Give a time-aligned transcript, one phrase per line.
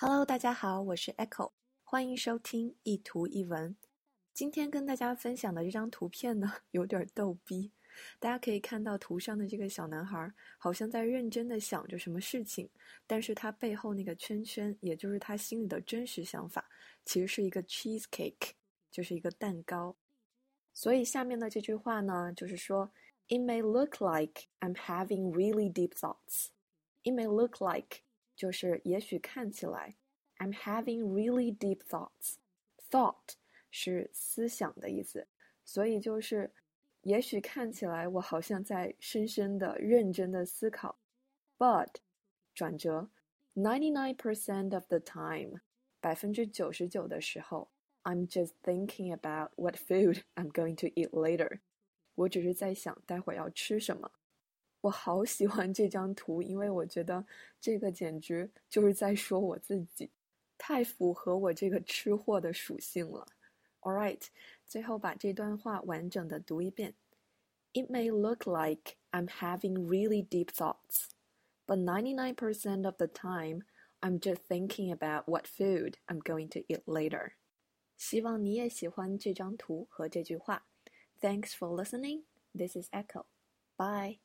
[0.00, 1.50] Hello，大家好，我是 Echo，
[1.82, 3.76] 欢迎收听一图一文。
[4.32, 7.72] 今天跟大家分享的这张图片呢，有点逗逼。
[8.20, 12.70] 大家可以看到图上的这个小男孩，好像在认真的想着什么事情，
[13.08, 16.68] 但是他背后那个圈圈，也就是他心里的真实想法，
[17.04, 18.52] 其实是一个 cheesecake，
[18.92, 19.96] 就是一个蛋糕。
[20.72, 22.92] 所以下面的这句话呢，就是说
[23.26, 26.50] ，It may look like I'm having really deep thoughts.
[27.02, 28.02] It may look like
[28.37, 29.95] 就是也许看起来，
[30.37, 32.35] I'm having really deep thoughts.
[32.89, 33.35] Thought
[33.71, 35.27] 是思想的意思，
[35.63, 36.51] 所以就是
[37.01, 40.99] 也许看起来我好像在深深的、认真的思考。
[41.57, 41.95] But
[42.53, 43.09] 转折，
[43.55, 45.61] ninety nine percent of the time，
[45.99, 47.69] 百分之九十九的时候，
[48.03, 51.59] I'm just thinking about what food I'm going to eat later。
[52.15, 54.11] 我只是在想待会儿要吃什么。
[54.81, 57.25] 我好喜欢这张图，因为我觉得
[57.61, 60.11] 这个简直就是在说我自己，
[60.57, 63.25] 太符合我这个吃货的属性了。
[63.81, 64.21] All right，
[64.65, 66.95] 最后把这段话完整的读一遍。
[67.73, 71.09] It may look like I'm having really deep thoughts,
[71.65, 73.63] but 99% of the time,
[74.01, 77.33] I'm just thinking about what food I'm going to eat later.
[77.95, 80.65] 希望你也喜欢这张图和这句话。
[81.21, 82.23] Thanks for listening.
[82.53, 83.25] This is Echo.
[83.77, 84.23] Bye.